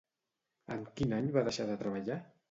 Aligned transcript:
En 0.75 0.79
quin 0.99 1.13
any 1.17 1.27
va 1.35 1.43
deixar 1.49 1.67
de 1.73 1.75
treballar? 1.83 2.17